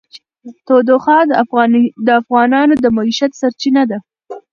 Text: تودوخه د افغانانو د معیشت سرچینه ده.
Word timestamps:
تودوخه 0.65 1.17
د 2.07 2.09
افغانانو 2.21 2.73
د 2.83 2.85
معیشت 2.95 3.31
سرچینه 3.41 3.83
ده. 3.91 3.97